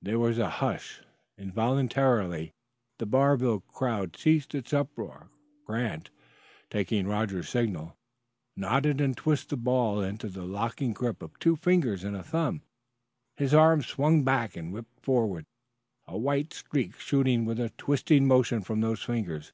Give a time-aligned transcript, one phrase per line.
[0.00, 1.02] There was a hush.
[1.36, 2.50] Involuntarily,
[2.98, 5.28] the Barville crowd ceased its uproar.
[5.66, 6.08] Grant,
[6.70, 7.94] taking Roger's signal,
[8.56, 12.62] nodded and twisted the ball into the locking grip of two fingers and a thumb.
[13.36, 15.44] His arm swung back and whipped forward,
[16.06, 19.52] a white streak shooting with a twisting motion from those fingers.